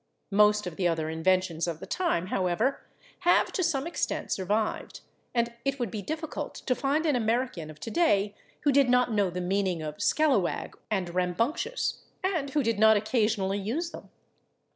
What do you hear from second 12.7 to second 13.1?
not